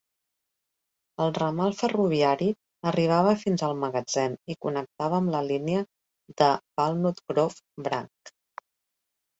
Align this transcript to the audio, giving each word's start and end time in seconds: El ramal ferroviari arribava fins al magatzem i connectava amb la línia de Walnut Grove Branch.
El 1.25 1.33
ramal 1.37 1.75
ferroviari 1.81 2.47
arribava 2.93 3.35
fins 3.43 3.65
al 3.69 3.77
magatzem 3.83 4.39
i 4.55 4.59
connectava 4.67 5.21
amb 5.21 5.35
la 5.37 5.43
línia 5.53 5.85
de 6.43 6.51
Walnut 6.59 7.27
Grove 7.31 7.85
Branch. 7.89 8.35